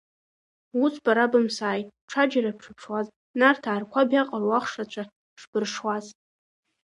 [0.83, 3.07] Ус бара бымсааит, ҽаџьара бшыԥшуаз,
[3.39, 5.03] Нарҭаа рқәаб иаҟароу ахш рацәа
[5.41, 6.05] шбыршуаз!